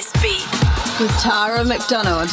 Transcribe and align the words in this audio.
This 0.00 0.22
Beat 0.22 0.98
with 0.98 1.14
Tara 1.20 1.62
McDonald. 1.62 2.30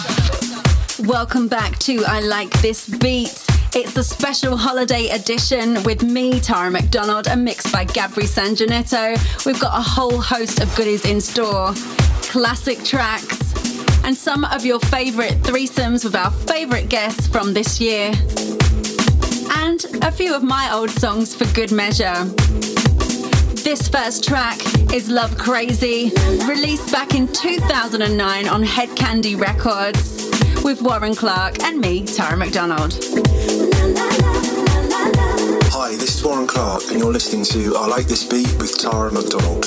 Welcome 1.05 1.49
back 1.49 1.77
to 1.79 2.02
I 2.07 2.21
Like 2.21 2.49
This 2.61 2.88
Beat. 2.88 3.45
It's 3.75 3.93
the 3.93 4.05
special 4.05 4.55
holiday 4.55 5.09
edition 5.09 5.84
with 5.84 6.02
me, 6.02 6.39
Tara 6.39 6.71
McDonald, 6.71 7.27
and 7.27 7.43
mixed 7.43 7.73
by 7.73 7.84
Gabri 7.84 8.23
Sanjanetto. 8.23 9.45
We've 9.45 9.59
got 9.59 9.77
a 9.77 9.81
whole 9.81 10.21
host 10.21 10.61
of 10.61 10.73
goodies 10.77 11.03
in 11.03 11.20
store 11.20 11.73
classic 12.21 12.85
tracks, 12.85 13.53
and 14.05 14.15
some 14.15 14.45
of 14.45 14.63
your 14.63 14.79
favourite 14.79 15.34
threesomes 15.41 16.05
with 16.05 16.15
our 16.15 16.31
favourite 16.31 16.88
guests 16.88 17.27
from 17.27 17.54
this 17.54 17.81
year, 17.81 18.13
and 19.57 19.84
a 20.04 20.12
few 20.12 20.34
of 20.34 20.41
my 20.41 20.71
old 20.71 20.91
songs 20.91 21.35
for 21.35 21.43
good 21.54 21.73
measure. 21.73 22.15
This 23.67 23.89
first 23.89 24.23
track 24.23 24.57
is 24.94 25.09
Love 25.09 25.38
Crazy, 25.38 26.13
released 26.48 26.89
back 26.89 27.13
in 27.13 27.27
2009 27.27 28.48
on 28.48 28.63
Hed 28.63 28.88
Kandi 28.95 29.38
Records 29.38 30.31
with 30.63 30.81
Warren 30.81 31.13
Clarke 31.13 31.62
and 31.63 31.77
me, 31.77 32.05
Tara 32.05 32.38
McDonald. 32.38 32.93
Hi, 35.73 35.90
this 35.98 36.16
is 36.16 36.23
Warren 36.23 36.48
Clarke, 36.48 36.84
and 36.91 36.99
you're 36.99 37.12
listening 37.12 37.43
to 37.43 37.76
I 37.76 37.88
Like 37.88 38.05
This 38.05 38.23
Beat 38.23 38.57
with 38.57 38.77
Tara 38.80 39.12
McDonald. 39.12 39.66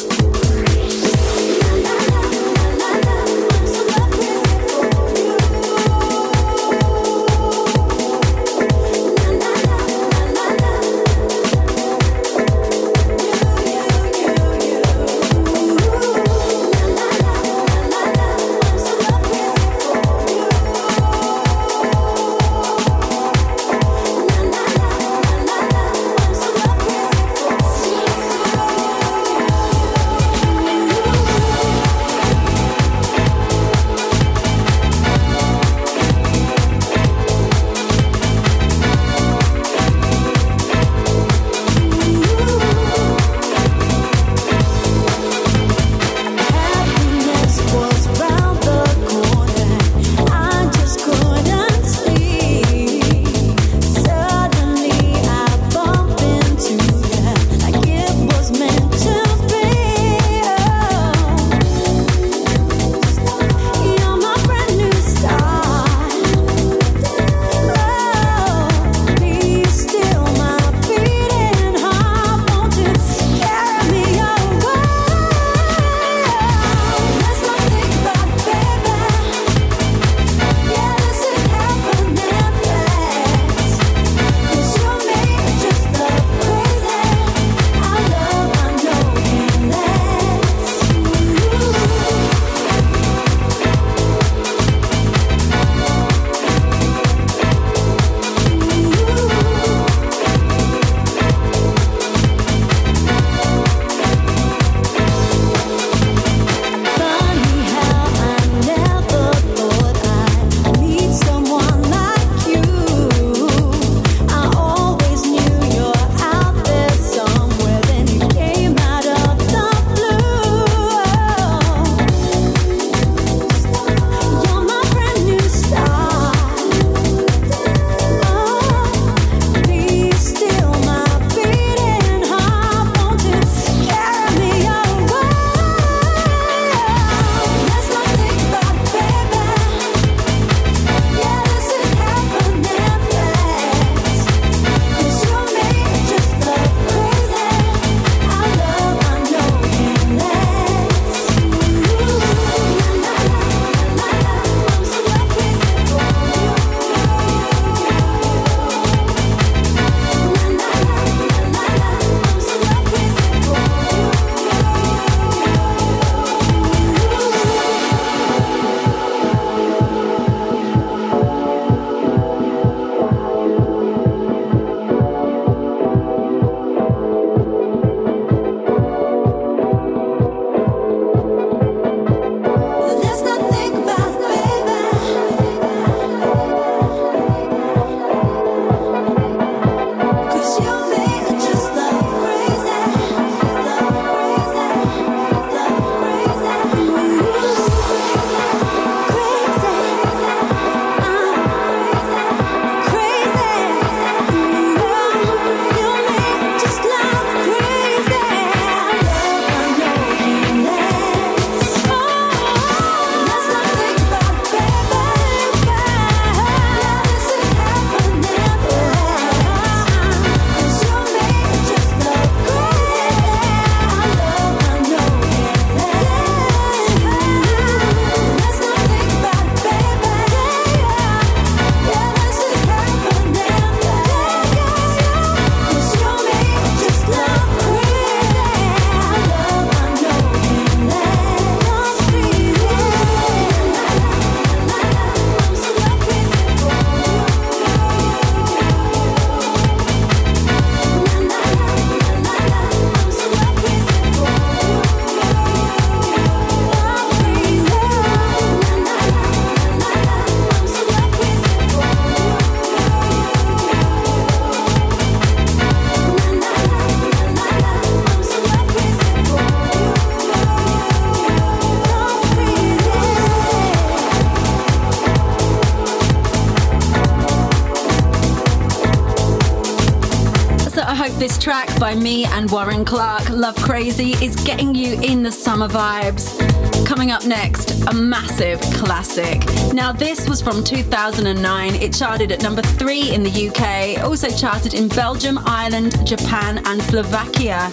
I 280.91 280.95
hope 280.97 281.13
this 281.21 281.39
track 281.39 281.69
by 281.79 281.95
me 281.95 282.25
and 282.25 282.51
Warren 282.51 282.85
Clarke, 282.85 283.31
Love 283.31 283.55
Crazy, 283.55 284.15
is 284.15 284.35
getting 284.45 284.75
you 284.75 285.01
in 285.01 285.23
the 285.23 285.31
summer 285.31 285.69
vibes. 285.69 286.37
Coming 286.85 287.13
up 287.13 287.25
next, 287.25 287.87
a 287.87 287.95
massive 287.95 288.61
classic. 288.75 289.45
Now, 289.73 289.93
this 289.93 290.29
was 290.29 290.43
from 290.43 290.65
2009. 290.65 291.75
It 291.77 291.95
charted 291.95 292.33
at 292.33 292.43
number 292.43 292.61
three 292.63 293.15
in 293.15 293.23
the 293.23 293.31
UK, 293.31 294.03
also 294.03 294.31
charted 294.31 294.75
in 294.75 294.89
Belgium, 294.89 295.39
Ireland, 295.47 296.05
Japan, 296.05 296.61
and 296.67 296.83
Slovakia. 296.83 297.71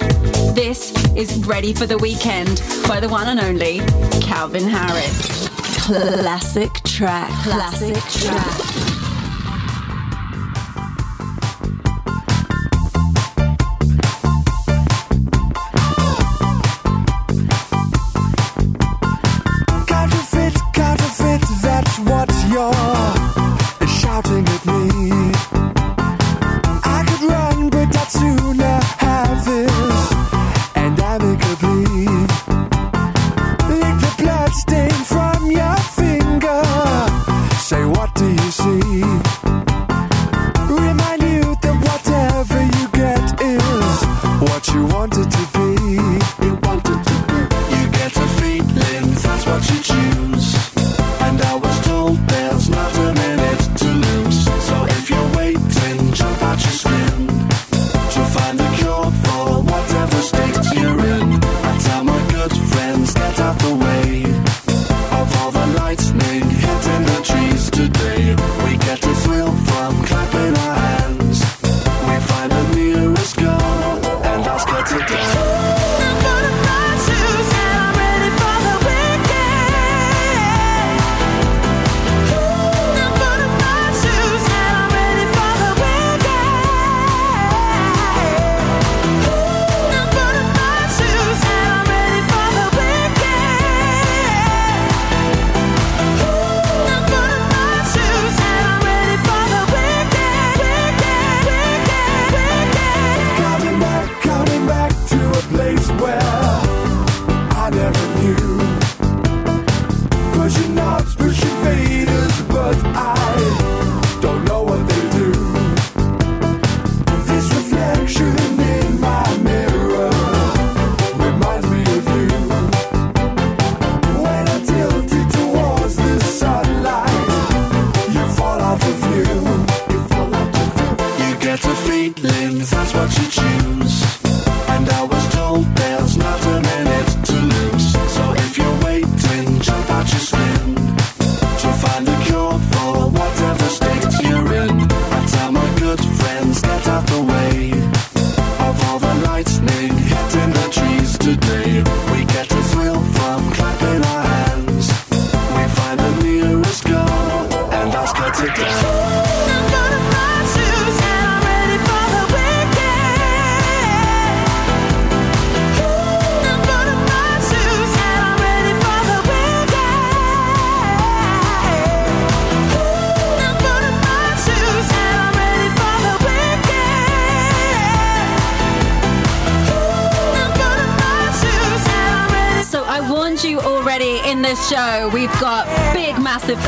This 0.53 0.93
is 1.15 1.43
Ready 1.47 1.73
for 1.73 1.87
the 1.87 1.97
Weekend 1.97 2.61
by 2.87 2.99
the 2.99 3.09
one 3.09 3.25
and 3.29 3.39
only 3.39 3.79
Calvin 4.21 4.69
Harris. 4.69 5.49
Classic 5.87 6.71
track. 6.83 7.31
Classic, 7.41 7.95
Classic 7.95 8.29
track. 8.29 8.57
track. 8.59 8.87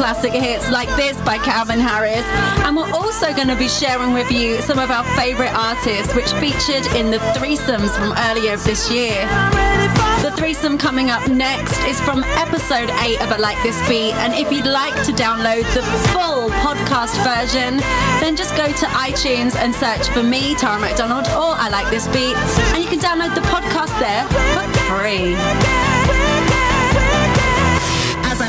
Classic 0.10 0.34
hits 0.34 0.68
like 0.72 0.90
this 0.96 1.22
by 1.22 1.38
Calvin 1.38 1.80
Harris. 1.80 2.26
And 2.66 2.76
we're 2.76 2.92
also 2.94 3.32
going 3.32 3.48
to 3.48 3.56
be 3.56 3.68
sharing 3.68 4.12
with 4.12 4.32
you 4.32 4.60
some 4.64 4.80
of 4.80 4.90
our 4.90 5.04
favorite 5.16 5.54
artists, 5.54 6.16
which 6.16 6.32
featured 6.42 6.84
in 6.98 7.12
the 7.12 7.20
threesomes 7.38 7.94
from 7.94 8.18
earlier 8.26 8.58
this 8.58 8.90
year. 8.90 9.22
The 10.26 10.34
threesome 10.36 10.80
coming 10.80 11.12
up 11.12 11.28
next 11.28 11.78
is 11.86 12.02
from 12.02 12.24
episode 12.42 12.90
8 12.90 13.22
of 13.22 13.32
I 13.34 13.38
Like 13.38 13.62
This 13.62 13.78
Beat. 13.88 14.16
And 14.16 14.34
if 14.34 14.52
you'd 14.52 14.66
like 14.66 14.96
to 15.06 15.12
download 15.12 15.62
the 15.76 15.84
full 16.10 16.50
podcast 16.66 17.14
version, 17.22 17.78
then 18.20 18.36
just 18.36 18.58
go 18.58 18.66
to 18.66 18.86
iTunes 18.98 19.56
and 19.56 19.76
search 19.76 20.10
for 20.10 20.24
me, 20.24 20.56
Tara 20.56 20.82
McDonald, 20.82 21.28
or 21.38 21.54
I 21.54 21.70
Like 21.70 21.88
This 21.92 22.08
Beat. 22.08 22.36
And 22.74 22.84
you 22.84 22.90
can 22.90 22.98
download 22.98 23.36
the 23.36 23.46
podcast 23.46 23.94
there 24.02 24.26
for 24.58 24.66
free. 24.90 26.39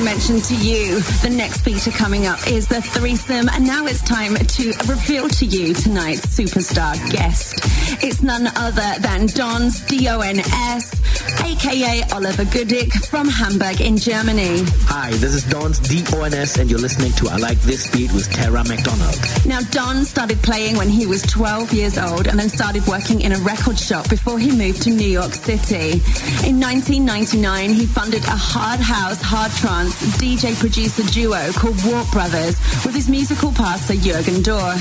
Mentioned 0.04 0.44
to 0.44 0.56
you, 0.56 1.00
the 1.22 1.28
next 1.30 1.60
feature 1.60 1.90
coming 1.90 2.26
up 2.26 2.44
is 2.48 2.66
the 2.66 2.80
threesome, 2.80 3.50
and 3.50 3.66
now 3.66 3.84
it's 3.84 4.00
time 4.00 4.34
to 4.34 4.66
reveal 4.88 5.28
to 5.28 5.44
you 5.44 5.74
tonight's 5.74 6.24
superstar 6.26 6.94
guest. 7.10 7.58
It's 8.02 8.22
none 8.22 8.46
other 8.56 8.98
than 9.00 9.26
Dons, 9.26 9.80
D-O-N-S, 9.80 10.99
aka 11.44 12.02
Oliver 12.12 12.44
Goedicke 12.44 13.06
from 13.06 13.28
Hamburg 13.28 13.80
in 13.80 13.96
Germany. 13.96 14.64
Hi, 14.86 15.10
this 15.12 15.34
is 15.34 15.44
Dons, 15.44 15.78
D-O-N-S, 15.80 16.58
and 16.58 16.70
you're 16.70 16.78
listening 16.78 17.12
to 17.12 17.28
I 17.28 17.36
Like 17.36 17.58
This 17.60 17.90
Beat 17.90 18.12
with 18.12 18.30
Tara 18.30 18.64
McDonald. 18.64 19.18
Now, 19.46 19.60
Don 19.70 20.04
started 20.04 20.42
playing 20.42 20.76
when 20.76 20.88
he 20.88 21.06
was 21.06 21.22
12 21.22 21.72
years 21.72 21.98
old 21.98 22.26
and 22.26 22.38
then 22.38 22.48
started 22.48 22.86
working 22.86 23.20
in 23.20 23.32
a 23.32 23.38
record 23.38 23.78
shop 23.78 24.08
before 24.08 24.38
he 24.38 24.50
moved 24.50 24.82
to 24.82 24.90
New 24.90 25.08
York 25.08 25.32
City. 25.32 26.00
In 26.48 26.60
1999, 26.60 27.70
he 27.70 27.86
funded 27.86 28.24
a 28.24 28.36
hard 28.36 28.80
house, 28.80 29.20
hard 29.20 29.52
trance 29.52 29.94
DJ 30.18 30.58
producer 30.58 31.02
duo 31.12 31.52
called 31.52 31.76
Warp 31.84 32.10
Brothers 32.10 32.56
with 32.84 32.94
his 32.94 33.08
musical 33.08 33.52
pastor 33.52 33.94
Jürgen 33.94 34.42
Dohr. 34.42 34.76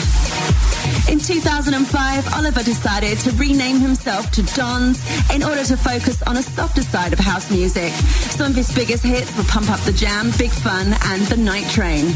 In 1.10 1.18
2005, 1.18 2.34
Oliver 2.36 2.62
decided 2.62 3.18
to 3.20 3.32
rename 3.32 3.80
himself 3.80 4.30
to 4.30 4.44
Dons 4.56 5.02
in 5.34 5.42
order 5.42 5.64
to 5.64 5.76
focus 5.76 6.22
on 6.22 6.38
a 6.38 6.44
softer 6.44 6.84
side 6.84 7.14
of 7.14 7.20
house 7.20 7.50
music. 7.50 7.92
Some 8.30 8.52
of 8.52 8.56
his 8.56 8.72
biggest 8.76 9.04
hits 9.04 9.36
were 9.36 9.44
Pump 9.46 9.72
Up 9.72 9.80
the 9.82 9.92
Jam, 9.92 10.32
Big 10.38 10.52
Fun, 10.52 10.94
and 11.06 11.24
The 11.24 11.38
Night 11.38 11.68
Train. 11.72 12.14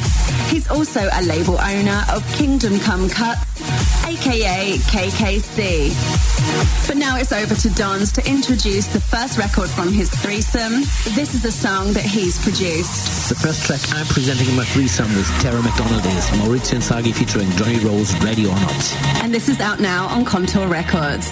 He's 0.49 0.69
also 0.69 1.09
a 1.11 1.23
label 1.23 1.57
owner 1.59 2.05
of 2.13 2.23
Kingdom 2.33 2.73
Kome 2.73 3.09
Cuts, 3.09 4.02
aka 4.05 4.77
KKC. 4.77 6.87
But 6.87 6.97
now 6.97 7.17
it's 7.17 7.31
over 7.31 7.55
to 7.55 7.69
Don's 7.71 8.11
to 8.13 8.29
introduce 8.29 8.87
the 8.87 8.99
first 8.99 9.37
record 9.37 9.69
from 9.69 9.91
his 9.91 10.09
threesome. 10.09 10.81
This 11.15 11.33
is 11.33 11.45
a 11.45 11.51
song 11.51 11.93
that 11.93 12.03
he's 12.03 12.41
produced. 12.43 13.29
The 13.29 13.35
first 13.35 13.65
track 13.65 13.81
I'm 13.95 14.05
presenting 14.07 14.49
in 14.49 14.55
my 14.55 14.65
threesome 14.65 15.13
with 15.15 15.27
Tara 15.41 15.61
McDonald 15.61 16.05
is 16.05 16.25
Maurizio 16.41 16.77
Inzaghi 16.79 17.13
featuring 17.13 17.49
Johnny 17.51 17.79
Rose, 17.79 18.13
Ready 18.23 18.45
or 18.45 18.55
Not. 18.55 18.93
And 19.23 19.33
this 19.33 19.49
is 19.49 19.59
out 19.59 19.79
now 19.79 20.07
on 20.07 20.25
Kontor 20.25 20.69
Records. 20.69 21.29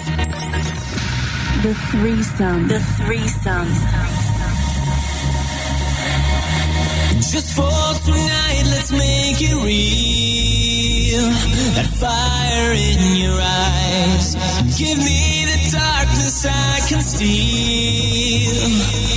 The 1.62 1.74
threesome. 1.90 2.68
The 2.68 2.80
threesome. 2.98 3.68
Just 7.30 7.54
for 7.54 7.70
tonight, 8.04 8.62
let's 8.66 8.90
make 8.90 9.40
it 9.40 9.54
real. 9.64 10.71
That 11.20 11.88
fire 12.00 12.72
in 12.72 13.16
your 13.16 13.38
eyes. 13.38 14.34
Give 14.78 14.96
me 14.96 15.44
the 15.44 15.76
darkness 15.76 16.46
I 16.46 16.80
can 16.88 17.02
steal 17.02 18.56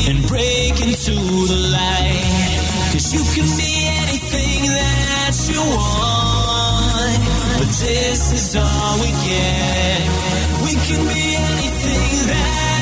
and 0.10 0.28
break 0.28 0.82
into 0.82 1.16
the 1.16 1.56
light. 1.72 2.92
Cause 2.92 3.14
you 3.14 3.24
can 3.36 3.48
be 3.56 3.88
anything 4.04 4.62
that 4.76 5.36
you 5.48 5.62
want. 5.62 7.16
But 7.60 7.72
this 7.80 8.32
is 8.34 8.56
all 8.58 9.00
we 9.00 9.12
get. 9.24 10.02
We 10.68 10.74
can 10.76 11.00
be 11.08 11.36
anything 11.36 12.28
that 12.28 12.75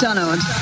Tara 0.00 0.57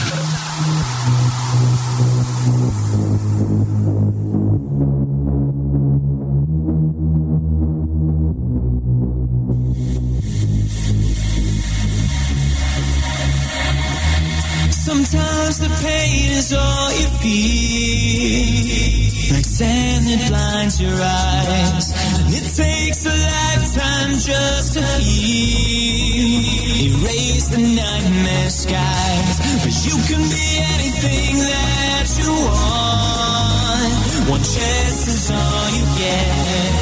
can 30.09 30.23
be 30.23 30.47
anything 30.75 31.35
that 31.39 32.07
you 32.19 32.31
want. 32.31 33.95
One 34.31 34.43
chance 34.43 35.09
is 35.09 35.31
all 35.31 35.69
you 35.77 35.85
get. 35.99 36.75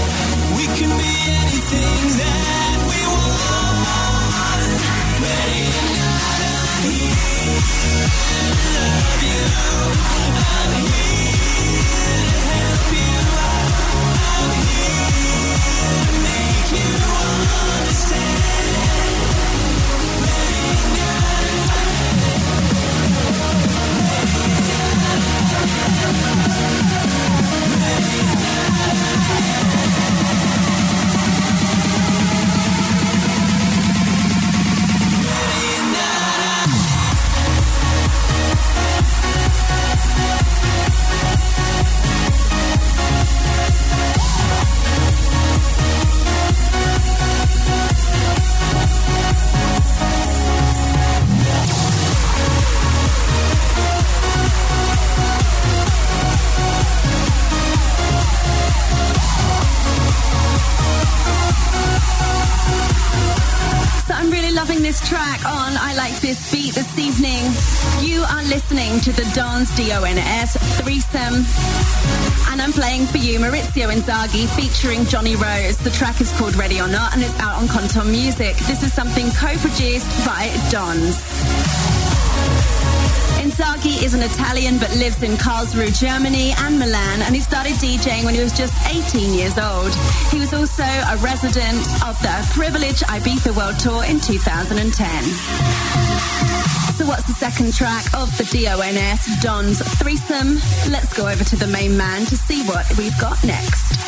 We 0.56 0.64
can 0.76 0.90
be 0.92 1.12
anything 1.40 2.02
that 2.20 2.76
we 2.90 3.00
want. 3.14 3.80
Ready 5.24 5.64
or 5.80 5.88
not, 6.00 6.40
I'm 6.52 6.90
here. 6.92 7.64
Love 8.76 9.22
you. 9.32 9.44
I'm 10.44 10.86
here 10.92 11.03
Maurizio 73.38 73.90
Inzaghi 73.90 74.46
featuring 74.54 75.04
Johnny 75.06 75.34
Rose. 75.34 75.76
The 75.76 75.90
track 75.90 76.20
is 76.20 76.30
called 76.38 76.54
Ready 76.56 76.80
or 76.80 76.88
Not 76.88 77.14
and 77.14 77.22
it's 77.22 77.38
out 77.40 77.60
on 77.60 77.68
Kontor 77.68 78.04
Music. 78.04 78.56
This 78.68 78.82
is 78.82 78.92
something 78.92 79.30
co-produced 79.32 80.06
by 80.26 80.50
Dons. 80.70 81.16
Inzaghi 83.40 84.02
is 84.02 84.14
an 84.14 84.22
Italian 84.22 84.78
but 84.78 84.94
lives 84.96 85.22
in 85.22 85.32
Karlsruhe, 85.32 85.98
Germany 85.98 86.52
and 86.58 86.78
Milan 86.78 87.22
and 87.22 87.34
he 87.34 87.40
started 87.40 87.72
DJing 87.74 88.24
when 88.24 88.34
he 88.34 88.40
was 88.40 88.52
just 88.52 88.74
18 88.86 89.34
years 89.34 89.58
old. 89.58 89.94
He 90.30 90.38
was 90.38 90.52
also 90.52 90.84
a 90.84 91.16
resident 91.18 91.80
of 92.04 92.18
the 92.20 92.46
Privilege 92.52 93.00
Ibiza 93.00 93.56
World 93.56 93.78
Tour 93.78 94.04
in 94.04 94.20
2010. 94.20 96.33
So 96.96 97.04
what's 97.06 97.26
the 97.26 97.32
second 97.32 97.74
track 97.74 98.04
of 98.14 98.30
the 98.38 98.44
DONS 98.44 99.42
Don's 99.42 99.82
threesome? 99.98 100.54
Let's 100.92 101.12
go 101.12 101.26
over 101.26 101.42
to 101.42 101.56
the 101.56 101.66
main 101.66 101.96
man 101.96 102.24
to 102.26 102.36
see 102.36 102.62
what 102.66 102.86
we've 102.96 103.18
got 103.20 103.42
next. 103.42 103.98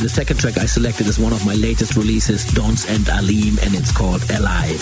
The 0.00 0.08
second 0.08 0.40
track 0.40 0.56
I 0.56 0.64
selected 0.64 1.08
is 1.08 1.18
one 1.18 1.34
of 1.34 1.44
my 1.44 1.52
latest 1.52 1.96
releases, 1.96 2.46
Dons 2.54 2.86
and 2.86 3.06
Alim, 3.10 3.58
and 3.60 3.74
it's 3.74 3.92
called 3.92 4.22
Alive. 4.30 4.80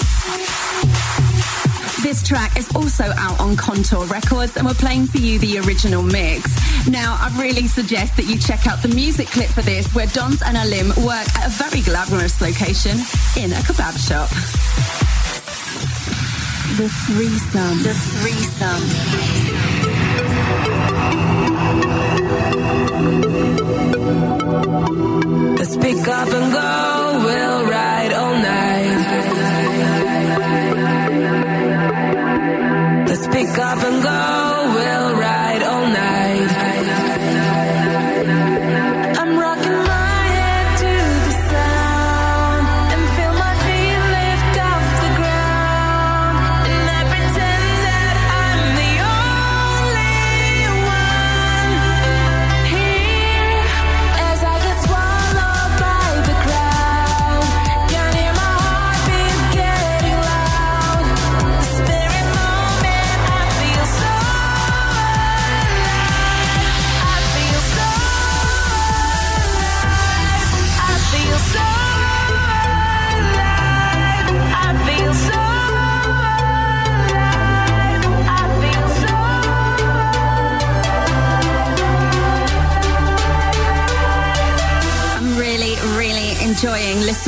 This 2.05 2.23
track 2.23 2.57
is 2.57 2.73
also 2.77 3.11
out 3.17 3.41
on 3.41 3.57
Kontor 3.57 4.09
Records 4.09 4.57
and 4.57 4.65
we're 4.65 4.75
playing 4.75 5.07
for 5.07 5.19
you 5.19 5.41
the 5.41 5.59
original 5.59 6.05
mix. 6.05 6.49
Now, 6.87 7.19
I 7.19 7.37
really 7.37 7.67
suggest 7.67 8.17
that 8.17 8.27
you 8.27 8.39
check 8.39 8.69
out 8.69 8.81
the 8.81 8.95
music 8.95 9.27
clip 9.27 9.51
for 9.51 9.63
this 9.63 9.93
where 9.93 10.07
Dons 10.07 10.41
and 10.43 10.57
Alim 10.57 10.91
work 11.05 11.27
at 11.35 11.49
a 11.49 11.51
very 11.51 11.83
glamorous 11.83 12.41
location 12.41 12.97
in 13.37 13.51
a 13.51 13.61
kebab 13.67 13.99
shop. 13.99 15.08
The 16.79 16.89
threesome. 16.89 17.83
The 17.83 17.93
threesome. 17.93 18.85
Let's 25.57 25.77
pick 25.77 26.07
up 26.07 26.29
and 26.29 26.53
go. 26.53 27.23
We'll 27.25 27.65
ride 27.69 28.13
all 28.13 28.35
night. 28.39 28.99
Let's 33.09 33.27
pick 33.27 33.59
up 33.59 33.78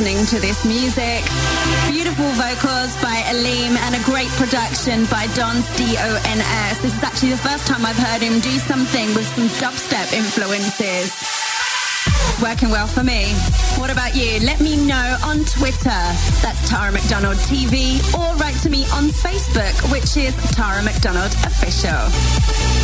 listening 0.01 0.25
to 0.25 0.39
this 0.39 0.65
music. 0.65 1.21
Beautiful 1.87 2.25
vocals 2.33 2.95
by 3.03 3.21
Aleem 3.29 3.77
and 3.85 3.93
a 3.93 4.03
great 4.03 4.29
production 4.29 5.05
by 5.05 5.27
Don's 5.35 5.67
D-O-N-S. 5.77 6.81
This 6.81 6.95
is 6.95 7.03
actually 7.03 7.29
the 7.31 7.37
first 7.37 7.67
time 7.67 7.85
I've 7.85 7.97
heard 7.97 8.21
him 8.21 8.39
do 8.39 8.49
something 8.65 9.13
with 9.13 9.27
some 9.35 9.47
dubstep 9.61 10.11
influences. 10.11 11.13
Working 12.41 12.71
well 12.71 12.87
for 12.87 13.03
me. 13.03 13.31
What 13.77 13.91
about 13.91 14.15
you? 14.15 14.39
Let 14.43 14.59
me 14.59 14.75
know 14.87 15.17
on 15.23 15.45
Twitter. 15.45 16.01
That's 16.41 16.67
Tara 16.67 16.91
McDonald 16.91 17.37
TV 17.37 18.01
or 18.17 18.35
write 18.37 18.57
to 18.63 18.71
me 18.71 18.85
on 18.93 19.09
Facebook, 19.09 19.91
which 19.91 20.17
is 20.17 20.33
Tara 20.51 20.81
McDonald 20.81 21.31
Official. 21.45 22.80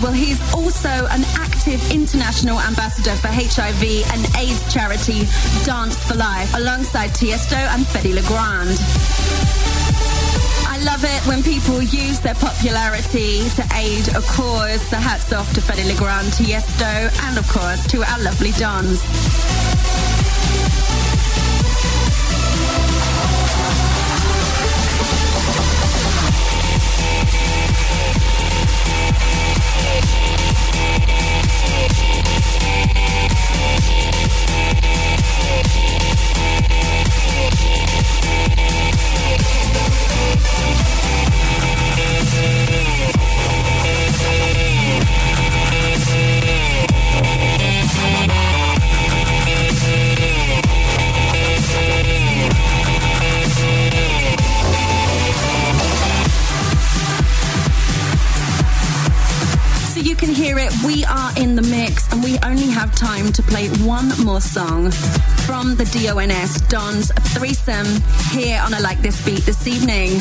Well, 0.00 0.12
he's 0.12 0.40
also 0.54 0.88
an 0.88 1.24
active 1.36 1.90
international 1.90 2.58
ambassador 2.60 3.14
for 3.16 3.28
HIV 3.28 3.82
and 4.12 4.36
AIDS 4.36 4.72
charity 4.72 5.26
Dance 5.64 5.96
for 6.04 6.14
Life 6.14 6.54
alongside 6.54 7.10
Tiesto 7.10 7.56
and 7.56 7.84
Fedde 7.84 8.14
Le 8.14 8.22
Grand. 8.22 8.78
I 10.66 10.78
love 10.84 11.04
it 11.04 11.26
when 11.26 11.42
people 11.42 11.82
use 11.82 12.20
their 12.20 12.36
popularity 12.36 13.48
to 13.50 13.64
aid 13.74 14.08
a 14.16 14.22
cause. 14.22 14.80
So 14.88 14.96
hats 14.96 15.32
off 15.34 15.52
to 15.52 15.60
Fedde 15.60 15.84
Le 15.86 15.96
Grand, 15.96 16.28
Tiesto, 16.32 17.10
and 17.28 17.36
of 17.36 17.46
course 17.48 17.86
to 17.88 18.02
our 18.02 18.18
lovely 18.22 18.52
Dons. 18.52 19.57
More 64.38 64.42
song 64.42 64.90
from 65.46 65.74
the 65.74 65.84
DONS 65.84 66.60
Don's 66.68 67.10
Threesome 67.34 67.86
here 68.30 68.60
on 68.62 68.72
I 68.72 68.78
Like 68.78 69.00
This 69.00 69.24
Beat 69.24 69.40
this 69.40 69.66
evening. 69.66 70.12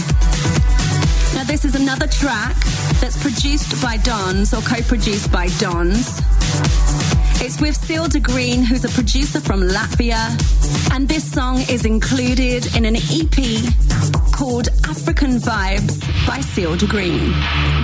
Now, 1.35 1.43
this 1.43 1.63
is 1.65 1.75
another 1.75 2.07
track 2.07 2.55
that's 2.99 3.21
produced 3.21 3.79
by 3.81 3.97
Dons 3.97 4.53
or 4.53 4.61
co 4.61 4.81
produced 4.81 5.31
by 5.31 5.49
Dons. 5.59 6.21
It's 7.43 7.61
with 7.61 7.75
Sealed 7.75 8.21
Green, 8.23 8.63
who's 8.63 8.85
a 8.85 8.89
producer 8.89 9.39
from 9.39 9.61
Latvia, 9.61 10.23
and 10.93 11.07
this 11.07 11.29
song 11.31 11.59
is 11.69 11.85
included 11.85 12.75
in 12.75 12.85
an 12.85 12.95
EP 12.95 13.86
called 14.37 14.67
African 14.87 15.37
Vibes 15.39 15.99
by 16.27 16.39
Sealed 16.41 16.87
Green. 16.87 17.31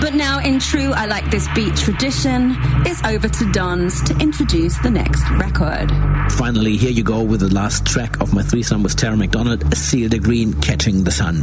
But 0.00 0.14
now, 0.14 0.38
in 0.38 0.60
true 0.60 0.92
I 0.92 1.04
Like 1.06 1.28
This 1.28 1.48
Beat 1.52 1.74
tradition, 1.74 2.54
it's 2.86 3.02
over 3.02 3.28
to 3.28 3.52
Dons 3.52 4.00
to 4.04 4.16
introduce 4.18 4.78
the 4.78 4.90
next 4.90 5.28
record. 5.30 5.90
Finally, 6.34 6.76
here 6.76 6.92
you 6.92 7.02
go 7.02 7.24
with 7.24 7.40
the 7.40 7.52
last 7.52 7.84
track 7.84 8.20
of 8.20 8.32
my 8.32 8.42
threesome 8.42 8.84
with 8.84 8.94
Tara 8.94 9.16
McDonald, 9.16 9.76
Sealed 9.76 10.22
Green, 10.22 10.52
Catching 10.60 11.02
the 11.02 11.10
Sun. 11.10 11.40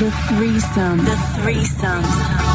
The 0.00 0.10
threesome. 0.26 0.98
The 1.04 1.16
threesome. 1.36 2.49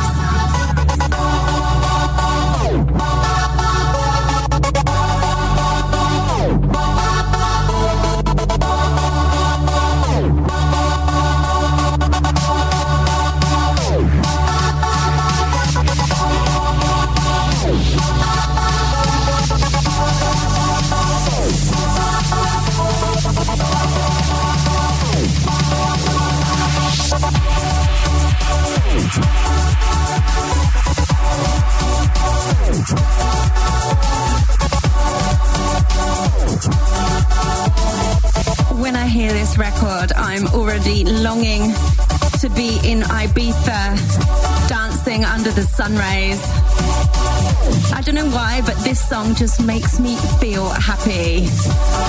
Just 49.37 49.65
makes 49.65 49.99
me 49.99 50.15
feel 50.39 50.69
happy. 50.69 51.47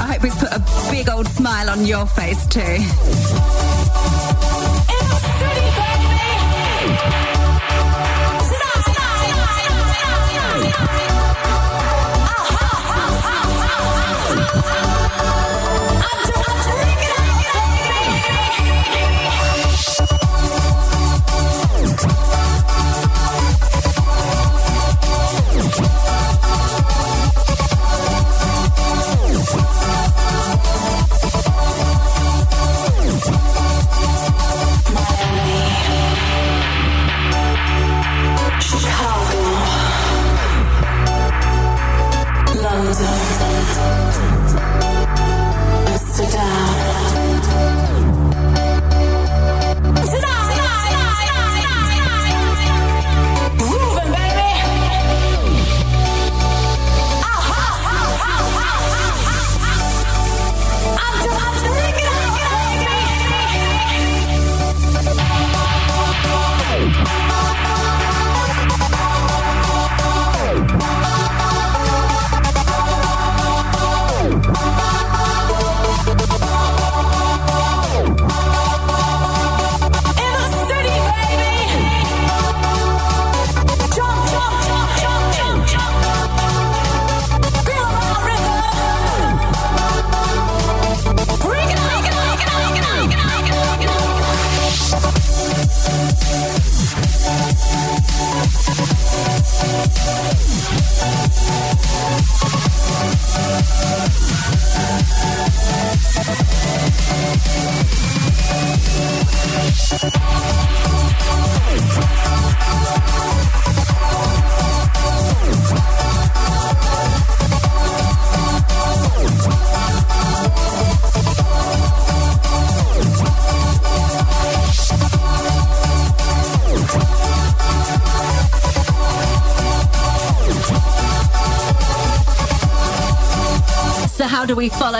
I 0.01 0.13
hope 0.13 0.25
it's 0.25 0.39
put 0.39 0.53
a 0.53 0.91
big 0.91 1.09
old 1.09 1.27
smile 1.27 1.71
on 1.71 1.85
your 1.85 2.07
face 2.07 2.47
too. 2.47 4.36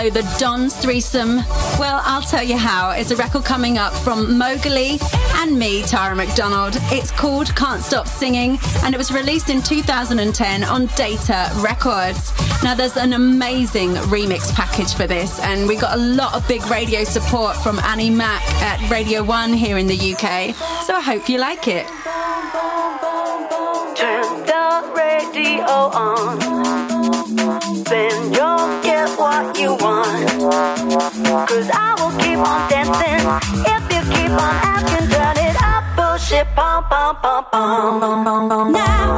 Follow 0.09 0.21
the 0.21 0.39
Don's 0.39 0.75
threesome? 0.75 1.37
Well, 1.79 2.01
I'll 2.03 2.21
tell 2.21 2.43
you 2.43 2.57
how. 2.57 2.91
It's 2.91 3.11
a 3.11 3.15
record 3.15 3.45
coming 3.45 3.77
up 3.77 3.93
from 3.93 4.37
Mowgli 4.37 4.99
and 5.35 5.57
me, 5.57 5.81
Tara 5.83 6.15
McDonald. 6.15 6.73
It's 6.91 7.11
called 7.11 7.55
Can't 7.55 7.81
Stop 7.81 8.07
Singing, 8.07 8.59
and 8.83 8.93
it 8.93 8.97
was 8.97 9.11
released 9.11 9.49
in 9.49 9.61
2010 9.61 10.63
on 10.63 10.85
Data 10.95 11.51
Records. 11.57 12.31
Now, 12.63 12.75
there's 12.75 12.97
an 12.97 13.13
amazing 13.13 13.91
remix 14.09 14.53
package 14.53 14.93
for 14.93 15.07
this, 15.07 15.39
and 15.41 15.67
we 15.67 15.75
got 15.75 15.95
a 15.95 16.01
lot 16.01 16.33
of 16.33 16.47
big 16.47 16.65
radio 16.67 17.03
support 17.03 17.55
from 17.57 17.79
Annie 17.79 18.09
Mac 18.09 18.43
at 18.61 18.89
Radio 18.89 19.23
1 19.23 19.53
here 19.53 19.77
in 19.77 19.87
the 19.87 19.95
UK, 19.95 20.55
so 20.85 20.95
I 20.95 21.01
hope 21.01 21.29
you 21.29 21.39
like 21.39 21.67
it. 21.67 21.87
Turn 23.95 24.45
the 24.45 24.91
radio 24.95 25.65
on 25.65 26.57
then 27.89 28.33
you'll 28.33 28.81
get 28.83 29.09
what 29.17 29.57
you 29.57 29.75
want. 29.75 29.96
Cause 31.45 31.69
I 31.71 31.93
will 31.99 32.17
keep 32.17 32.39
on 32.39 32.67
dancing 32.67 33.21
if 33.61 33.83
you 33.93 34.01
keep 34.11 34.31
on 34.31 34.55
asking, 34.65 35.07
turn 35.13 35.37
it 35.37 35.55
up, 35.61 35.83
bullshit, 35.95 36.47
pom 36.55 36.83
pom 36.89 37.15
pom 37.21 37.45
pom. 37.51 38.71
Now 38.71 39.16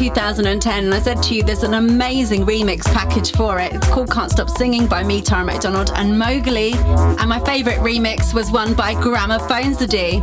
2010, 0.00 0.84
and 0.84 0.94
I 0.94 0.98
said 0.98 1.22
to 1.24 1.34
you 1.34 1.42
there's 1.42 1.62
an 1.62 1.74
amazing 1.74 2.46
remix 2.46 2.86
package 2.86 3.32
for 3.32 3.58
it. 3.60 3.74
It's 3.74 3.86
called 3.88 4.10
Can't 4.10 4.30
Stop 4.30 4.48
Singing 4.48 4.86
by 4.86 5.02
me, 5.02 5.20
Tara 5.20 5.44
McDonald, 5.44 5.90
and 5.94 6.18
Mowgli. 6.18 6.72
And 6.72 7.28
my 7.28 7.38
favourite 7.40 7.80
remix 7.80 8.32
was 8.32 8.50
one 8.50 8.72
by 8.72 8.94
Gramophonedzie. 8.94 10.22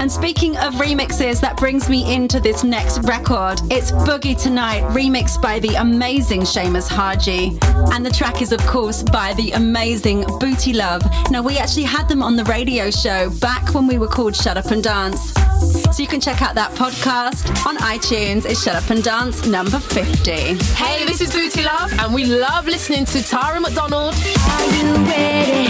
And 0.00 0.10
speaking 0.10 0.56
of 0.56 0.72
remixes, 0.76 1.42
that 1.42 1.58
brings 1.58 1.90
me 1.90 2.10
into 2.10 2.40
this 2.40 2.64
next 2.64 3.00
record. 3.00 3.60
It's 3.70 3.92
Boogie 3.92 4.40
Tonight, 4.40 4.82
remixed 4.94 5.42
by 5.42 5.58
the 5.58 5.74
amazing 5.74 6.42
Seamus 6.42 6.88
Haji. 6.88 7.58
And 7.92 8.06
the 8.06 8.10
track 8.10 8.40
is, 8.40 8.50
of 8.52 8.60
course, 8.60 9.02
by 9.02 9.34
the 9.34 9.50
amazing 9.50 10.24
Booty 10.40 10.72
Love. 10.72 11.02
Now, 11.30 11.42
we 11.42 11.58
actually 11.58 11.84
had 11.84 12.08
them 12.08 12.22
on 12.22 12.34
the 12.36 12.44
radio 12.44 12.90
show 12.90 13.28
back 13.40 13.74
when 13.74 13.86
we 13.86 13.98
were 13.98 14.08
called 14.08 14.34
Shut 14.34 14.56
Up 14.56 14.70
and 14.70 14.82
Dance. 14.82 15.37
So 15.58 16.02
you 16.02 16.06
can 16.06 16.20
check 16.20 16.42
out 16.42 16.54
that 16.54 16.70
podcast 16.72 17.66
on 17.66 17.76
iTunes. 17.78 18.44
It's 18.46 18.62
Shut 18.62 18.76
Up 18.76 18.88
and 18.90 19.02
Dance 19.02 19.46
number 19.46 19.80
50. 19.80 20.30
Hey, 20.30 21.04
this 21.04 21.20
is 21.20 21.32
Booty 21.32 21.64
Love, 21.64 21.92
and 21.98 22.14
we 22.14 22.24
love 22.24 22.66
listening 22.66 23.04
to 23.06 23.22
Tara 23.22 23.60
McDonald. 23.60 24.14
Are 24.14 24.66
you 24.76 24.94
ready? 25.10 25.66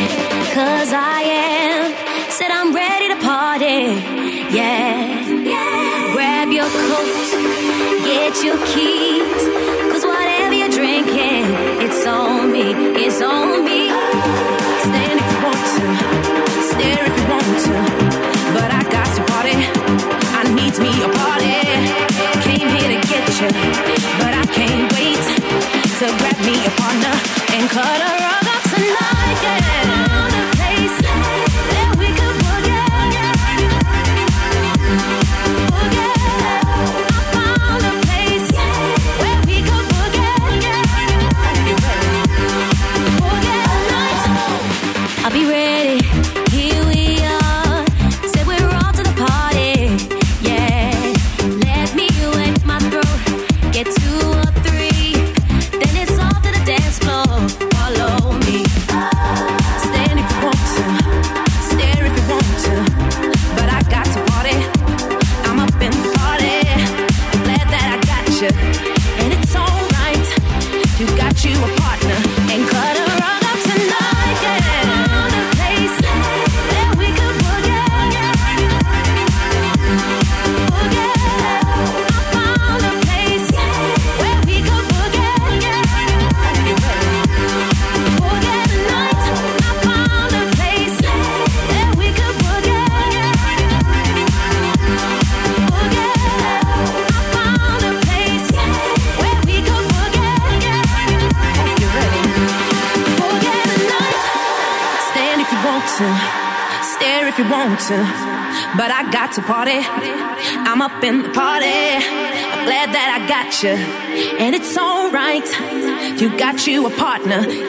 Cause 0.52 0.92
I 0.92 1.22
am. 1.24 2.30
Said 2.30 2.50
I'm 2.50 2.74
ready 2.74 3.08
to 3.08 3.16
party. 3.24 3.96
Yeah. 4.54 5.24
yeah. 5.24 6.12
Grab 6.12 6.52
your 6.52 6.68
coat, 6.68 7.08
get 8.04 8.44
your 8.44 8.58
keys. 8.68 9.42
Cause 9.90 10.04
whatever 10.04 10.52
you're 10.52 10.68
drinking, 10.68 11.48
it's 11.80 12.06
on 12.06 12.52
me. 12.52 12.72
It's 13.06 13.22
on 13.22 13.64
me. 13.64 13.88
Stand 14.84 15.20
if 15.20 15.28
you 15.32 15.40
want 15.46 15.64
to, 15.72 16.62
stare 16.68 17.04
if 17.06 17.14
you 17.16 17.26
want 17.32 17.56
to. 17.64 18.18
But 18.52 18.70
I 18.70 18.82
got 18.90 19.16
to 19.16 19.22
party. 19.32 19.77
I 20.68 20.80
me 20.80 21.02
a 21.02 21.08
party. 21.08 21.64
Came 22.42 22.68
here 22.68 23.00
to 23.00 23.08
get 23.08 23.40
you, 23.40 23.48
but 24.18 24.34
I 24.34 24.44
can't 24.52 24.92
wait 24.92 25.16
to 25.98 26.06
grab 26.18 26.38
me 26.44 26.66
a 26.66 26.70
partner 26.76 27.14
and 27.54 27.70
cut 27.70 28.00
rug 28.20 28.46
up 28.54 28.62
tonight. 28.64 29.42
Yeah. 29.42 30.07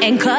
And 0.09 0.19
cut 0.19 0.38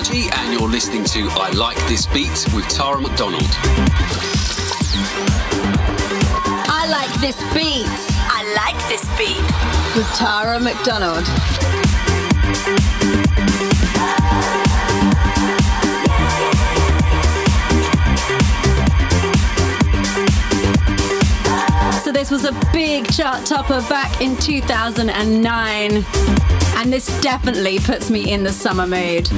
Haji, 0.00 0.30
and 0.32 0.58
you're 0.58 0.66
listening 0.66 1.04
to 1.04 1.28
I 1.32 1.50
Like 1.50 1.76
This 1.86 2.06
Beat 2.06 2.46
with 2.54 2.66
Tara 2.68 2.98
McDonald. 2.98 3.44
I 6.72 6.86
like 6.90 7.12
this 7.20 7.36
beat 7.52 7.84
I 7.86 8.42
like 8.56 8.78
this 8.88 9.04
beat. 9.18 9.36
with 9.94 10.08
Tara 10.16 10.58
McDonald. 10.58 11.26
So 22.02 22.10
this 22.10 22.30
was 22.30 22.46
a 22.46 22.52
big 22.72 23.12
chart 23.12 23.44
topper 23.44 23.82
back 23.82 24.22
in 24.22 24.34
2009. 24.38 26.06
And 26.80 26.90
this 26.90 27.06
definitely 27.20 27.78
puts 27.78 28.08
me 28.08 28.32
in 28.32 28.42
the 28.42 28.50
summer 28.52 28.86
mood. 28.86 29.28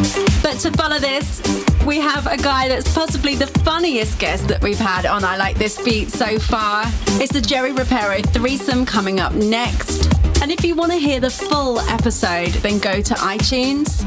But 0.44 0.60
to 0.60 0.70
follow 0.70 1.00
this, 1.00 1.42
we 1.84 1.98
have 1.98 2.28
a 2.28 2.36
guy 2.36 2.68
that's 2.68 2.94
possibly 2.94 3.34
the 3.34 3.48
funniest 3.48 4.20
guest 4.20 4.46
that 4.46 4.62
we've 4.62 4.78
had 4.78 5.06
on 5.06 5.24
I 5.24 5.36
Like 5.36 5.58
This 5.58 5.82
Beat 5.82 6.10
so 6.10 6.38
far. 6.38 6.84
It's 7.20 7.32
the 7.32 7.40
Jerry 7.40 7.72
Ropero 7.72 8.24
threesome 8.32 8.86
coming 8.86 9.18
up 9.18 9.32
next. 9.32 10.08
And 10.40 10.52
if 10.52 10.64
you 10.64 10.76
want 10.76 10.92
to 10.92 10.98
hear 10.98 11.18
the 11.18 11.30
full 11.30 11.80
episode, 11.80 12.52
then 12.62 12.78
go 12.78 13.02
to 13.02 13.14
iTunes 13.14 14.02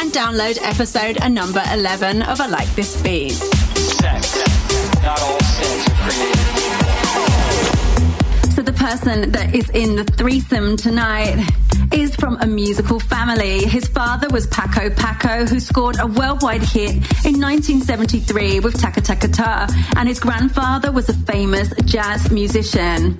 and 0.00 0.12
download 0.12 0.62
episode 0.62 1.18
number 1.28 1.64
11 1.72 2.22
of 2.22 2.40
I 2.40 2.46
Like 2.46 2.72
This 2.76 3.02
Beat. 3.02 3.36
Not 5.02 5.20
all 5.22 5.40
sins 5.40 5.88
are 5.88 6.08
created 6.08 6.38
So 8.54 8.62
the 8.62 8.74
person 8.74 9.32
that 9.32 9.52
is 9.56 9.68
in 9.70 9.96
the 9.96 10.04
threesome 10.04 10.76
tonight 10.76 11.44
is 11.96 12.14
from 12.14 12.36
a 12.40 12.46
musical 12.46 13.00
family. 13.00 13.64
His 13.64 13.88
father 13.88 14.28
was 14.28 14.46
Paco 14.48 14.90
Paco, 14.90 15.46
who 15.46 15.58
scored 15.58 15.96
a 15.98 16.06
worldwide 16.06 16.62
hit 16.62 16.90
in 17.24 17.40
1973 17.40 18.60
with 18.60 18.78
Taka 18.78 19.00
Taka 19.00 19.28
Ta, 19.28 19.66
and 19.96 20.08
his 20.08 20.20
grandfather 20.20 20.92
was 20.92 21.08
a 21.08 21.14
famous 21.14 21.72
jazz 21.84 22.30
musician. 22.30 23.16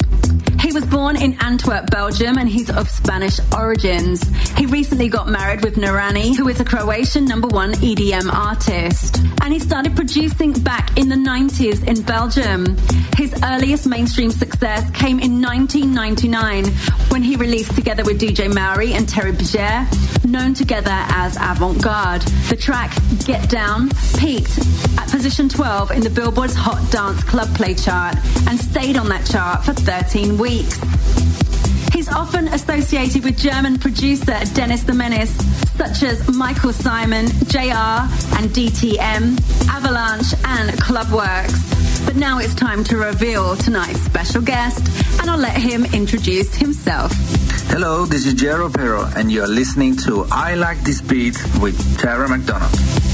He 0.61 0.73
was 0.73 0.85
born 0.87 1.16
in 1.16 1.37
Antwerp, 1.40 1.90
Belgium, 1.90 2.38
and 2.38 2.49
he's 2.49 2.71
of 2.71 2.88
Spanish 2.88 3.38
origins. 3.57 4.23
He 4.57 4.66
recently 4.66 5.09
got 5.09 5.29
married 5.29 5.62
with 5.64 5.77
Narani, 5.77 6.37
who 6.37 6.49
is 6.49 6.61
a 6.61 6.64
Croatian 6.64 7.25
number 7.25 7.49
one 7.49 7.73
EDM 7.75 8.33
artist. 8.33 9.19
And 9.42 9.53
he 9.53 9.59
started 9.59 9.95
producing 9.95 10.53
back 10.53 10.97
in 10.99 11.09
the 11.09 11.16
90s 11.16 11.87
in 11.87 12.03
Belgium. 12.03 12.77
His 13.16 13.35
earliest 13.45 13.87
mainstream 13.87 14.31
success 14.31 14.90
came 14.90 15.21
in 15.21 15.40
1999 15.40 16.66
when 17.11 17.23
he 17.23 17.37
released 17.37 17.75
together 17.75 18.05
with 18.05 18.21
DJ 18.21 18.53
Maori 18.53 18.92
and 18.95 19.09
Terry 19.09 19.33
Berger, 19.33 19.87
known 20.27 20.55
together 20.55 20.91
as 20.93 21.37
Avant 21.37 21.81
Garde. 21.83 22.23
The 22.49 22.57
track 22.57 22.93
Get 23.25 23.49
Down 23.49 23.91
peaked 24.19 24.59
at 24.99 25.11
position 25.11 25.49
12 25.49 25.91
in 25.93 26.01
the 26.01 26.11
Billboard's 26.11 26.55
Hot 26.55 26.91
Dance 26.91 27.23
Club 27.25 27.55
Play 27.55 27.75
chart 27.75 28.17
and 28.49 28.59
stayed 28.59 28.97
on 28.97 29.09
that 29.09 29.27
chart 29.27 29.65
for 29.65 29.73
13 29.73 30.39
weeks. 30.39 30.81
He's 31.93 32.09
often 32.09 32.49
associated 32.49 33.25
with 33.25 33.39
German 33.39 33.79
producer 33.79 34.39
Dennis 34.55 34.83
the 34.83 34.95
Menace, 34.95 35.35
such 35.77 36.03
as 36.03 36.29
Michael 36.35 36.73
Simon, 36.73 37.27
JR, 37.47 38.07
and 38.37 38.51
DTM, 38.51 39.39
Avalanche, 39.69 40.35
and 40.45 40.71
Clubworks. 40.81 42.07
But 42.07 42.17
now 42.17 42.39
it's 42.39 42.55
time 42.55 42.85
to 42.85 42.97
reveal 42.97 43.57
tonight's 43.57 44.01
special 44.03 44.43
guest, 44.43 44.87
and 45.21 45.31
I'll 45.31 45.39
let 45.39 45.57
him 45.57 45.85
introduce 45.87 46.55
himself. 46.55 47.12
Hello, 47.69 48.07
this 48.07 48.27
is 48.27 48.35
Jero 48.35 48.69
Ropero, 48.69 49.15
and 49.17 49.31
you're 49.31 49.47
listening 49.47 49.97
to 49.99 50.27
I 50.31 50.55
Like 50.55 50.81
This 50.81 51.01
Beat 51.01 51.37
with 51.61 51.77
Tara 51.99 52.29
McDonald. 52.29 53.06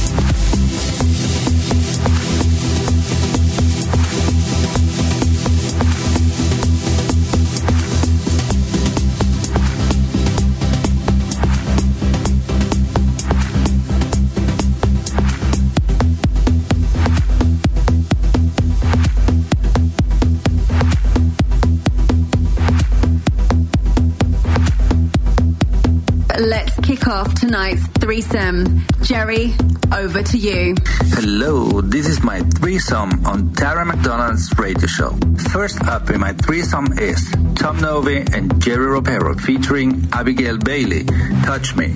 Tonight's 27.63 27.87
threesome. 28.01 28.83
Jerry, 29.03 29.55
over 29.97 30.21
to 30.21 30.37
you. 30.37 30.75
Hello, 31.15 31.81
this 31.81 32.09
is 32.09 32.21
my 32.21 32.41
threesome 32.59 33.25
on 33.25 33.53
Tara 33.53 33.87
McDonald's 33.87 34.53
radio 34.59 34.89
show. 34.89 35.17
First 35.53 35.81
up 35.85 36.11
in 36.11 36.19
my 36.19 36.33
threesome 36.33 36.99
is 36.99 37.33
Tom 37.55 37.79
Novy 37.81 38.25
and 38.33 38.61
Jerry 38.61 38.87
Ropero 38.87 39.41
featuring 39.41 40.09
Abigail 40.13 40.59
Bailey, 40.59 41.05
Touch 41.45 41.77
Me. 41.77 41.95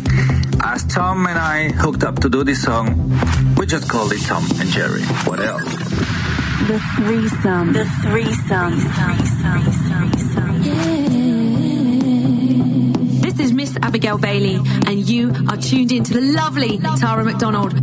As 0.62 0.84
Tom 0.84 1.26
and 1.26 1.36
I 1.36 1.70
hooked 1.70 2.04
up 2.04 2.20
to 2.20 2.28
do 2.28 2.44
this 2.44 2.62
song, 2.62 3.10
we 3.56 3.66
just 3.66 3.90
called 3.90 4.12
it 4.12 4.22
Tom 4.22 4.44
and 4.60 4.70
Jerry. 4.70 5.02
What 5.26 5.40
else? 5.40 5.64
The 6.68 6.78
threesome. 6.94 7.72
The 7.72 7.86
threesome. 8.02 8.70
The 8.70 8.88
threesome. 8.94 9.64
The 9.64 9.72
threesome. 9.72 10.46
Yeah. 10.46 10.55
Abigail 13.82 14.18
Bailey, 14.18 14.56
and 14.86 15.08
you 15.08 15.32
are 15.48 15.56
tuned 15.56 15.92
in 15.92 16.04
to 16.04 16.14
the 16.14 16.20
lovely 16.20 16.78
Tara 16.78 17.24
McDonald. 17.24 17.74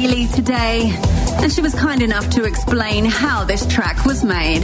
Bailey 0.00 0.26
today, 0.28 0.90
and 1.42 1.52
she 1.52 1.60
was 1.60 1.74
kind 1.74 2.00
enough 2.00 2.30
to 2.30 2.44
explain 2.44 3.04
how 3.04 3.44
this 3.44 3.66
track 3.66 4.06
was 4.06 4.24
made. 4.24 4.62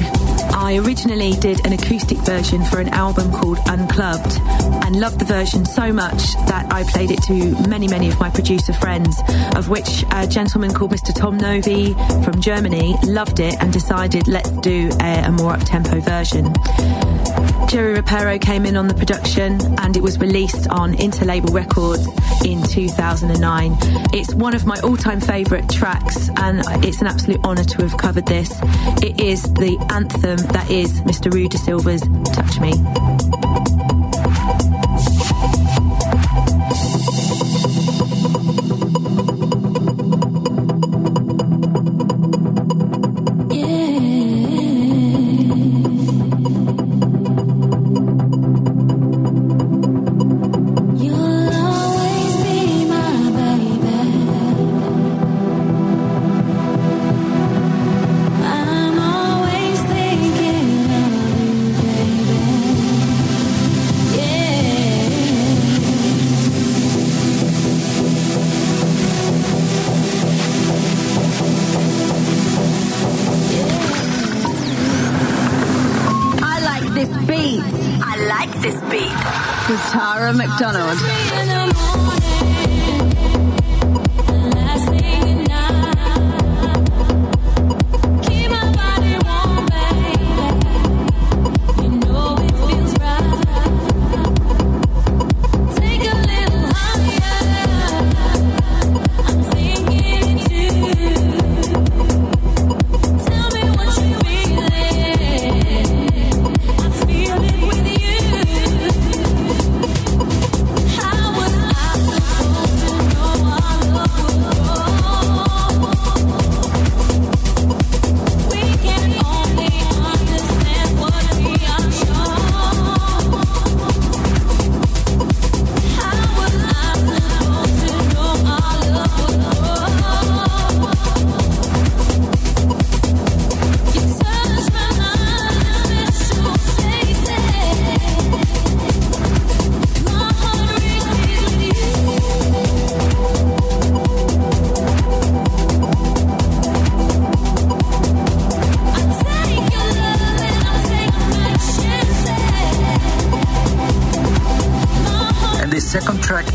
I 0.55 0.79
originally 0.83 1.33
did 1.33 1.67
an 1.67 1.75
acoustic 1.75 2.17
version 2.19 2.65
for 2.65 2.81
an 2.81 2.89
album 2.89 3.31
called 3.31 3.59
Unclubbed 3.67 4.41
and 4.87 4.99
loved 4.99 5.19
the 5.19 5.27
version 5.27 5.67
so 5.67 5.93
much 5.93 6.33
that 6.47 6.73
I 6.73 6.85
played 6.85 7.11
it 7.11 7.23
to 7.25 7.69
many, 7.69 7.87
many 7.87 8.09
of 8.09 8.19
my 8.19 8.31
producer 8.31 8.73
friends, 8.73 9.21
of 9.55 9.69
which 9.69 10.07
a 10.11 10.27
gentleman 10.27 10.73
called 10.73 10.93
Mr. 10.93 11.15
Tom 11.15 11.37
Novy 11.37 11.93
from 12.25 12.41
Germany 12.41 12.97
loved 13.05 13.39
it 13.39 13.57
and 13.61 13.71
decided 13.71 14.29
let's 14.29 14.51
do 14.63 14.89
a, 15.03 15.25
a 15.27 15.33
more 15.33 15.53
up-tempo 15.53 16.01
version. 16.01 16.47
Jerry 17.69 17.97
Ropero 17.97 18.41
came 18.41 18.65
in 18.65 18.77
on 18.77 18.87
the 18.87 18.95
production 18.95 19.61
and 19.81 19.97
it 19.97 20.03
was 20.03 20.19
released 20.19 20.69
on 20.69 20.95
Interlabel 20.95 21.53
Records 21.53 22.07
in 22.45 22.63
2009. 22.63 23.77
It's 24.13 24.35
one 24.35 24.55
of 24.55 24.67
my 24.67 24.77
all-time 24.81 25.21
favourite 25.21 25.69
tracks 25.69 26.31
and 26.37 26.63
it's 26.85 27.01
an 27.01 27.09
absolute 27.09 27.45
honour 27.45 27.65
to 27.65 27.83
have 27.83 27.97
covered 27.99 28.27
this. 28.27 28.53
It 29.03 29.21
is 29.21 29.43
the 29.55 29.79
anthem 29.91 30.39
that 30.53 30.71
is 30.71 31.01
Mr. 31.03 31.33
Rui 31.33 31.49
da 31.49 31.59
Silva's 31.59 32.03
Touch 32.33 32.61
Me. 32.61 33.36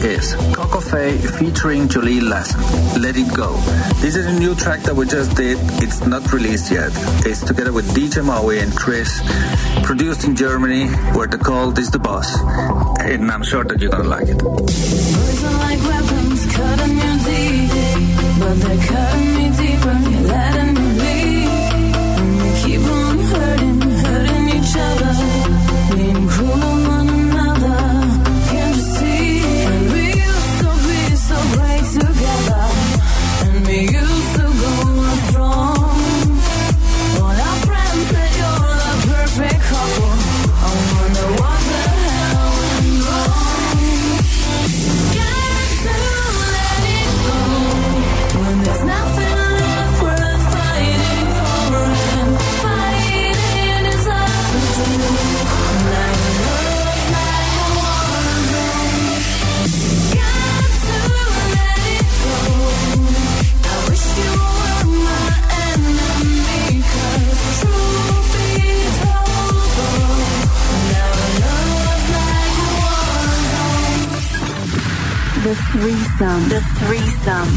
Is 0.04 0.34
Coco 0.54 0.80
Fay 0.80 1.18
featuring 1.18 1.88
Jolie 1.88 2.22
Lassen, 2.22 2.60
Let 3.02 3.16
It 3.18 3.34
Go. 3.34 3.56
This 4.02 4.16
is 4.16 4.26
a 4.26 4.40
new 4.40 4.56
track 4.56 4.82
that 4.82 4.96
we 4.96 5.06
just 5.06 5.36
did. 5.36 5.58
It's 5.84 6.06
not 6.06 6.32
released 6.32 6.72
yet. 6.72 6.92
It's 7.26 7.44
together 7.44 7.72
with 7.72 7.86
DJ 7.94 8.24
Maui 8.24 8.60
and 8.60 8.76
Chris, 8.76 9.22
produced 9.84 10.24
in 10.24 10.36
Germany, 10.36 10.88
where 11.16 11.28
the 11.28 11.38
cult 11.38 11.78
is 11.78 11.92
the 11.92 12.00
boss. 12.00 12.40
And 13.02 13.32
I'm 13.32 13.44
sure 13.44 13.64
that 13.64 13.80
you're 13.80 13.92
gonna 13.92 14.10
like 14.10 14.28
it. 14.28 15.21
Threesome. 75.82 76.48
The 76.48 76.62
threesome. 76.78 77.50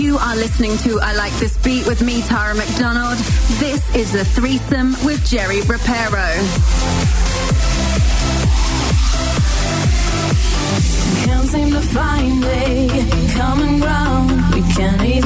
You 0.00 0.16
are 0.16 0.36
listening 0.36 0.78
to 0.84 1.00
I 1.00 1.12
Like 1.14 1.32
This 1.40 1.56
Beat 1.56 1.88
with 1.88 2.02
me, 2.02 2.22
Tara 2.22 2.54
McDonald. 2.54 3.18
This 3.58 3.82
is 3.96 4.12
The 4.12 4.24
Threesome 4.24 4.92
with 5.04 5.26
Jerry 5.26 5.62
Ropero. 5.62 6.30
Can't 11.24 11.48
seem 11.48 11.72
to 11.72 11.80
find 11.80 12.44
a 12.44 13.32
common 13.36 13.80
ground. 13.80 14.54
We 14.54 14.62
can't 14.74 15.02
even 15.02 15.23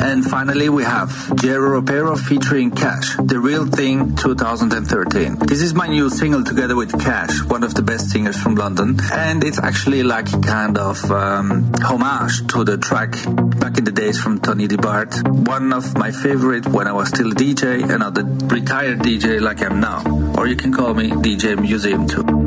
And 0.02 0.26
finally, 0.26 0.68
we 0.68 0.84
have 0.84 1.10
Jerry 1.38 1.80
Ropero 1.80 2.20
featuring 2.20 2.72
Cash, 2.72 3.16
The 3.24 3.40
Real 3.40 3.66
Thing 3.66 4.18
2013. 4.18 5.38
This 5.48 5.62
is 5.62 5.74
my 5.74 5.88
new 5.88 6.10
single 6.10 6.44
together 6.44 6.76
with 6.76 6.92
Cash, 7.00 7.42
one 7.44 7.64
of 7.64 7.74
the 7.74 7.84
best 7.84 8.10
singers 8.10 8.36
from 8.36 8.56
London. 8.56 9.00
And 9.14 9.46
it's 9.46 9.60
actually 9.60 10.04
like 10.04 10.34
a 10.34 10.40
kind 10.42 10.78
of 10.78 11.10
um, 11.10 11.72
homage 11.82 12.46
to 12.48 12.66
the 12.66 12.78
track 12.78 13.12
back 13.62 13.78
in 13.78 13.86
the 13.86 13.94
days 13.94 14.20
from 14.20 14.40
Tony 14.40 14.68
Di 14.68 14.76
Bart. 14.76 15.16
One 15.26 15.72
of 15.72 15.98
my 15.98 16.12
favorite 16.12 16.68
when 16.68 16.88
I 16.88 16.92
was 16.92 17.08
still 17.08 17.32
a 17.32 17.36
DJ 17.36 17.90
and 17.90 18.52
retired 18.52 19.00
DJ 19.00 19.40
like 19.40 19.62
I'm 19.62 19.80
now. 19.80 20.04
Or 20.38 20.48
you 20.48 20.58
can 20.58 20.74
call 20.74 20.94
me 20.94 21.12
DJ 21.12 21.58
Museum 21.58 22.08
too. 22.08 22.43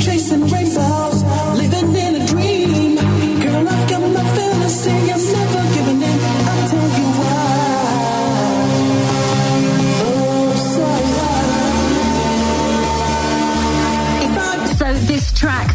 Chasing 0.00 0.46
rainbows, 0.46 1.09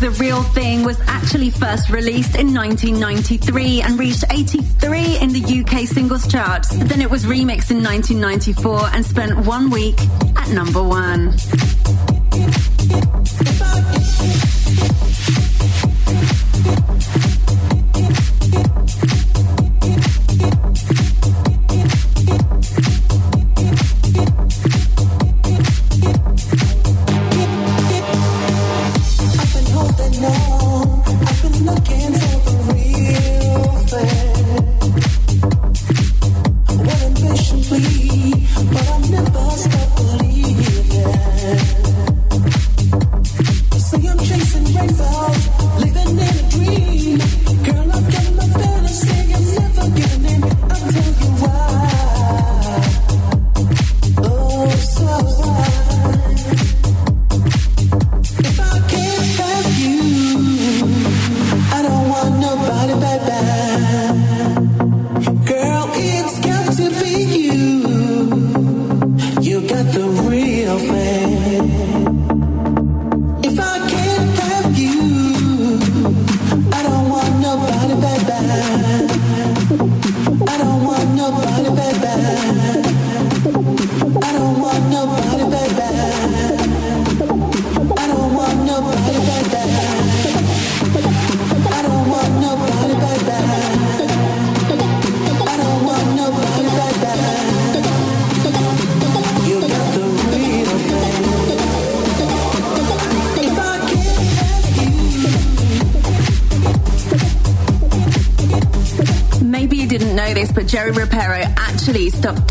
The 0.06 0.12
Real 0.12 0.44
Thing, 0.44 0.84
was 0.84 1.02
actually 1.08 1.50
first 1.50 1.90
released 1.90 2.36
in 2.36 2.54
1993 2.54 3.82
and 3.82 3.98
reached 3.98 4.24
83 4.30 5.18
in 5.18 5.30
the 5.34 5.66
UK 5.66 5.88
singles 5.88 6.28
charts. 6.28 6.70
Then 6.70 7.02
it 7.02 7.10
was 7.10 7.26
remixed 7.26 7.72
in 7.72 7.82
1994 7.82 8.90
and 8.94 9.04
spent 9.04 9.36
one 9.48 9.72
week 9.72 10.00
at 10.36 10.50
number 10.50 10.84
one. 10.84 11.34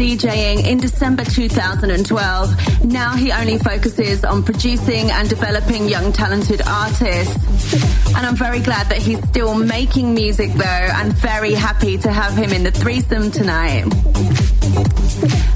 DJing 0.04 0.66
in 0.66 0.76
December 0.76 1.24
2012. 1.24 2.84
Now 2.84 3.16
he 3.16 3.32
only 3.32 3.56
focuses 3.56 4.22
on 4.22 4.42
producing 4.42 5.10
and 5.10 5.30
developing 5.30 5.88
young 5.88 6.12
talented 6.12 6.60
artists. 6.66 7.74
And 8.08 8.26
I'm 8.26 8.36
very 8.36 8.60
glad 8.60 8.90
that 8.90 8.98
he's 8.98 9.26
still 9.28 9.54
making 9.54 10.12
music 10.12 10.52
though, 10.52 10.64
and 10.66 11.10
very 11.14 11.54
happy 11.54 11.96
to 11.96 12.12
have 12.12 12.36
him 12.36 12.52
in 12.52 12.64
the 12.64 12.70
threesome 12.70 13.30
tonight. 13.30 13.84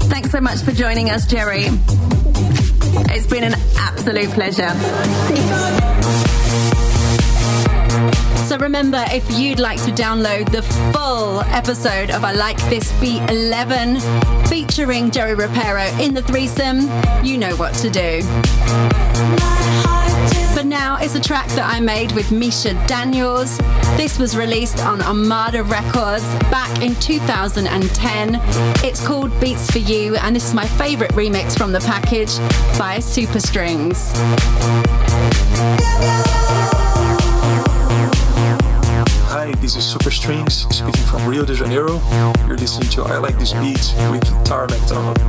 Thanks 0.09 0.31
so 0.31 0.41
much 0.41 0.61
for 0.61 0.71
joining 0.71 1.11
us, 1.11 1.27
Jerry. 1.27 1.65
It's 3.13 3.27
been 3.27 3.43
an 3.43 3.53
absolute 3.77 4.31
pleasure. 4.31 5.98
Remember, 8.59 9.05
if 9.07 9.39
you'd 9.39 9.57
like 9.57 9.81
to 9.85 9.91
download 9.91 10.51
the 10.51 10.61
full 10.93 11.39
episode 11.43 12.11
of 12.11 12.25
I 12.25 12.33
Like 12.33 12.57
This 12.69 12.91
Beat 12.99 13.21
11 13.29 14.01
featuring 14.47 15.11
Jerry 15.11 15.33
Ropero 15.33 15.97
in 15.97 16.13
the 16.13 16.21
threesome, 16.21 16.81
you 17.25 17.37
know 17.37 17.55
what 17.55 17.73
to 17.75 17.89
do. 17.89 18.21
But 20.53 20.65
now 20.65 20.97
it's 20.99 21.15
a 21.15 21.21
track 21.21 21.47
that 21.51 21.73
I 21.73 21.79
made 21.79 22.11
with 22.11 22.27
Mischa 22.27 22.73
Daniels. 22.85 23.57
This 23.95 24.19
was 24.19 24.35
released 24.35 24.83
on 24.85 25.01
Armada 25.01 25.63
Records 25.63 26.25
back 26.51 26.81
in 26.81 26.95
2010. 26.95 28.41
It's 28.83 29.05
called 29.07 29.31
Beats 29.39 29.71
for 29.71 29.79
You, 29.79 30.17
and 30.17 30.35
this 30.35 30.45
is 30.45 30.53
my 30.53 30.67
favorite 30.67 31.11
remix 31.11 31.57
from 31.57 31.71
the 31.71 31.79
package 31.79 32.37
by 32.77 32.99
Super 32.99 33.39
Strings. 33.39 34.11
Hi, 39.31 39.51
this 39.61 39.75
is 39.75 39.85
Super 39.85 40.09
Strings 40.09 40.65
speaking 40.75 41.05
from 41.05 41.27
Rio 41.27 41.45
de 41.45 41.53
Janeiro. 41.53 42.01
You're 42.47 42.57
listening 42.57 42.89
to 42.89 43.03
I 43.03 43.19
Like 43.19 43.37
This 43.37 43.53
Beat 43.53 43.93
with 44.09 44.23
Tara 44.43 44.67
McDonald. 44.67 45.19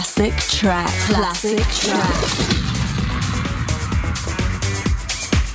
Classic 0.00 0.34
track. 0.48 0.88
Classic 1.10 1.58
track. 1.58 2.14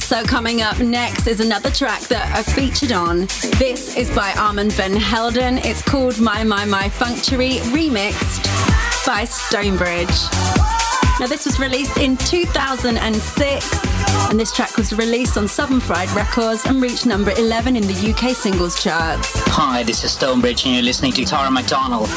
So 0.02 0.24
coming 0.24 0.62
up 0.62 0.78
next 0.78 1.26
is 1.26 1.40
another 1.40 1.72
track 1.72 2.02
that 2.10 2.32
I 2.32 2.44
featured 2.44 2.92
on. 2.92 3.22
This 3.58 3.98
is 3.98 4.08
by 4.12 4.34
Armand 4.34 4.74
Van 4.74 4.96
Helden. 4.96 5.58
It's 5.66 5.82
called 5.82 6.20
My 6.20 6.44
My 6.44 6.64
My 6.64 6.90
Functory, 6.90 7.58
remixed 7.74 8.46
by 9.08 9.26
Stonebridge. 9.26 10.16
Now 11.20 11.26
this 11.26 11.46
was 11.46 11.60
released 11.60 11.98
in 11.98 12.16
2006 12.16 13.96
and 14.30 14.40
this 14.40 14.54
track 14.54 14.78
was 14.78 14.94
released 14.94 15.38
on 15.38 15.48
Southern 15.48 15.80
Fried 15.80 16.12
Records 16.12 16.68
and 16.68 16.84
reached 16.84 17.08
number 17.08 17.32
11 17.32 17.76
in 17.76 17.88
the 17.88 18.14
UK 18.14 18.36
singles 18.36 18.84
charts. 18.84 19.32
Hi, 19.48 19.82
this 19.82 20.04
is 20.04 20.12
Stonebridge 20.12 20.68
and 20.68 20.76
you're 20.76 20.84
listening 20.84 21.14
to 21.14 21.26
Tara 21.26 21.50
McDonald. 21.50 22.10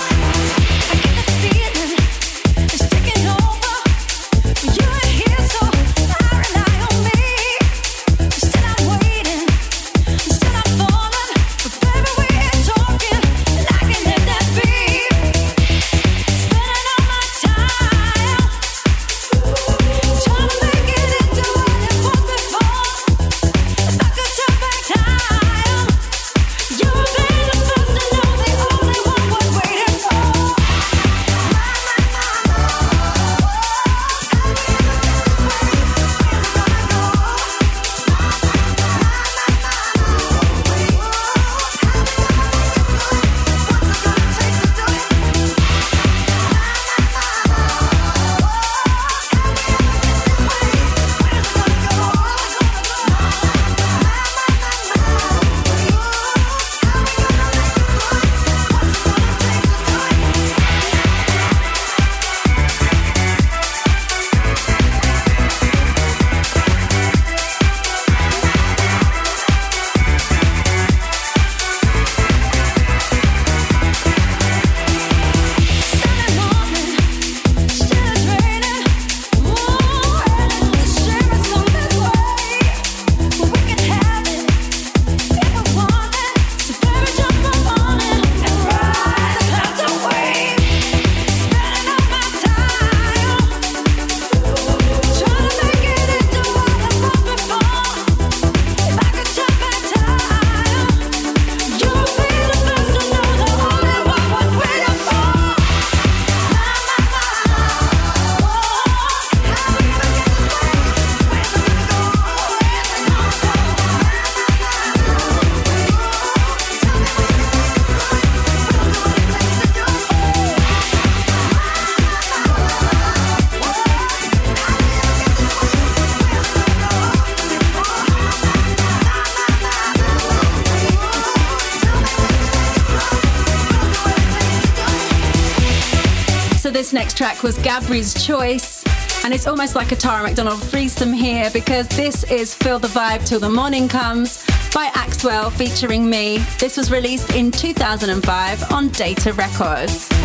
Gabri's 137.69 138.14
choice. 138.14 138.83
And 139.27 139.35
it's 139.35 139.47
almost 139.47 139.75
like 139.75 139.93
a 139.93 139.97
Tara 139.97 140.23
McDonald 140.23 140.59
threesome 140.59 141.12
here 141.12 141.51
because 141.53 141.87
this 141.89 142.25
is 142.31 142.55
Feel 142.55 142.79
the 142.79 142.89
Vibe 142.89 143.27
Till 143.27 143.41
the 143.41 143.51
Morning 143.51 143.89
Comes 143.89 144.43
by 144.73 144.87
Axwell 144.95 145.53
featuring 145.53 146.09
me. 146.09 146.39
This 146.59 146.79
was 146.79 146.91
released 146.91 147.35
in 147.35 147.51
2005 147.51 148.73
on 148.73 148.89
Data 148.89 149.35
Records. 149.35 150.09
Then 150.09 150.19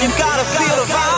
you've 0.00 0.16
gotta 0.16 0.44
feel 0.44 0.76
the 0.76 0.92
vibe. 0.92 1.11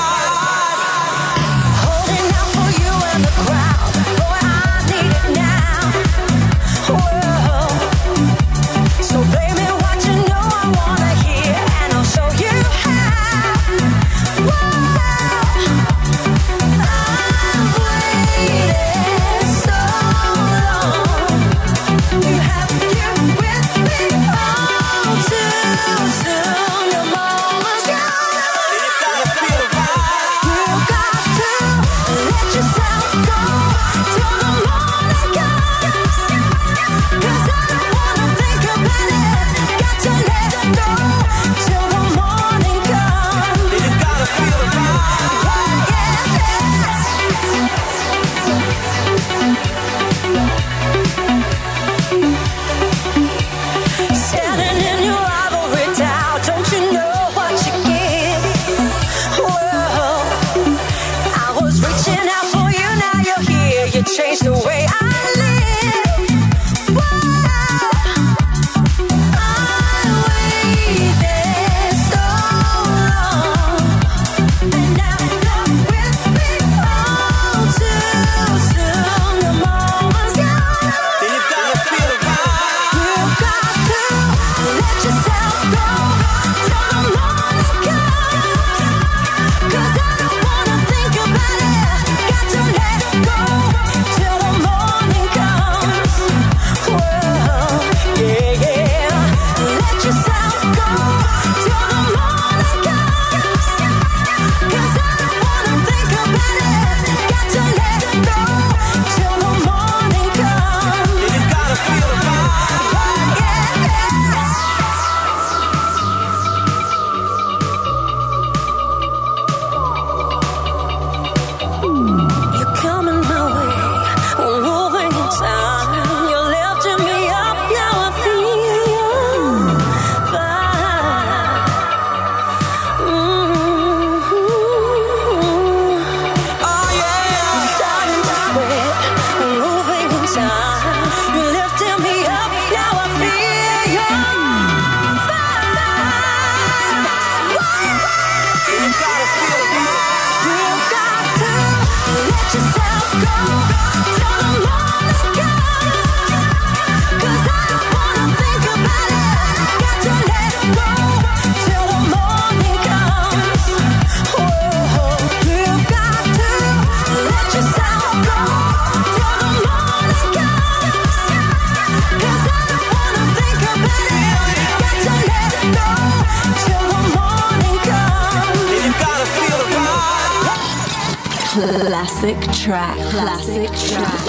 Track. 182.64 182.96
Classic 183.10 183.68
track. 183.68 184.24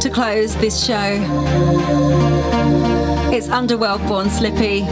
To 0.00 0.08
close 0.08 0.56
this 0.56 0.82
show, 0.82 0.96
it's 3.30 3.50
Underworld 3.50 4.00
Born 4.06 4.30
Slippy, 4.30 4.84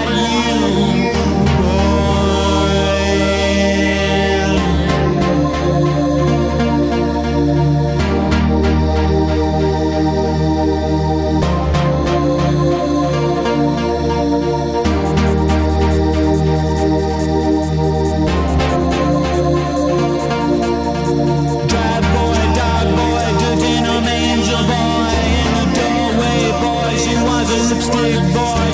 much 27.93 28.70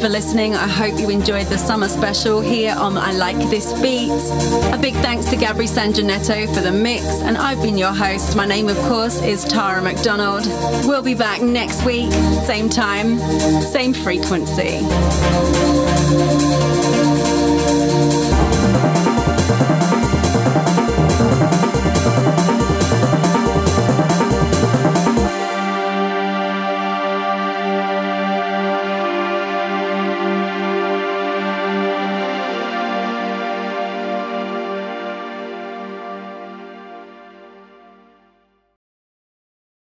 for 0.00 0.08
listening. 0.08 0.54
I 0.54 0.66
hope 0.66 0.98
you 0.98 1.10
enjoyed 1.10 1.48
the 1.48 1.58
summer 1.58 1.86
special 1.86 2.40
here 2.40 2.74
on 2.74 2.96
I 2.96 3.12
Like 3.12 3.36
This 3.50 3.70
Beat. 3.82 4.10
A 4.72 4.78
big 4.80 4.94
thanks 4.94 5.26
to 5.26 5.36
Gabri 5.36 5.68
Sanjanetto 5.68 6.54
for 6.54 6.60
the 6.62 6.72
mix, 6.72 7.04
and 7.04 7.36
I've 7.36 7.60
been 7.60 7.76
your 7.76 7.92
host. 7.92 8.34
My 8.34 8.46
name, 8.46 8.68
of 8.68 8.78
course, 8.88 9.20
is 9.20 9.44
Tara 9.44 9.82
McDonald. 9.82 10.46
We'll 10.86 11.02
be 11.02 11.14
back 11.14 11.42
next 11.42 11.84
week, 11.84 12.10
same 12.46 12.70
time, 12.70 13.18
same 13.62 13.92
frequency. 13.92 14.80